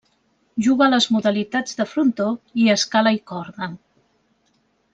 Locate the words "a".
0.85-0.93